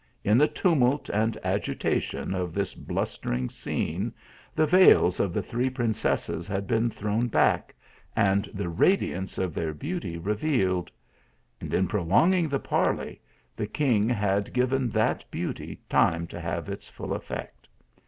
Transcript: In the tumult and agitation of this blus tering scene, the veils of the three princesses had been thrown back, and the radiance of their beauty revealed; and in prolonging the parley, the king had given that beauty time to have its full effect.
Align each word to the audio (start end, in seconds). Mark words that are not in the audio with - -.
In 0.23 0.39
the 0.39 0.47
tumult 0.47 1.09
and 1.09 1.37
agitation 1.43 2.33
of 2.33 2.55
this 2.55 2.73
blus 2.73 3.19
tering 3.19 3.51
scene, 3.51 4.11
the 4.55 4.65
veils 4.65 5.19
of 5.19 5.31
the 5.31 5.43
three 5.43 5.69
princesses 5.69 6.47
had 6.47 6.65
been 6.65 6.89
thrown 6.89 7.27
back, 7.27 7.75
and 8.15 8.49
the 8.51 8.67
radiance 8.67 9.37
of 9.37 9.53
their 9.53 9.75
beauty 9.75 10.17
revealed; 10.17 10.89
and 11.59 11.71
in 11.71 11.87
prolonging 11.87 12.49
the 12.49 12.57
parley, 12.59 13.21
the 13.55 13.67
king 13.67 14.09
had 14.09 14.53
given 14.53 14.89
that 14.89 15.23
beauty 15.29 15.79
time 15.87 16.25
to 16.25 16.39
have 16.39 16.67
its 16.67 16.87
full 16.89 17.13
effect. 17.13 17.67